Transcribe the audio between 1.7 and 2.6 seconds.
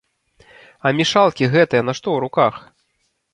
нашто ў руках?